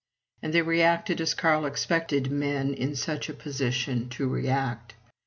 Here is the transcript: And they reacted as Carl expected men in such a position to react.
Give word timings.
And 0.41 0.51
they 0.51 0.63
reacted 0.63 1.21
as 1.21 1.35
Carl 1.35 1.67
expected 1.67 2.31
men 2.31 2.73
in 2.73 2.95
such 2.95 3.29
a 3.29 3.35
position 3.35 4.09
to 4.09 4.27
react. 4.27 4.95